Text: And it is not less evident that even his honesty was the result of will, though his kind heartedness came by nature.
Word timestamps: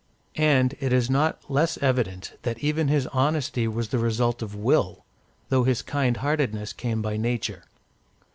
And 0.33 0.73
it 0.79 0.91
is 0.91 1.11
not 1.11 1.43
less 1.47 1.77
evident 1.77 2.35
that 2.41 2.57
even 2.57 2.87
his 2.87 3.05
honesty 3.13 3.67
was 3.67 3.89
the 3.89 3.99
result 3.99 4.41
of 4.41 4.55
will, 4.55 5.05
though 5.49 5.63
his 5.63 5.83
kind 5.83 6.17
heartedness 6.17 6.73
came 6.73 7.03
by 7.03 7.17
nature. 7.17 7.65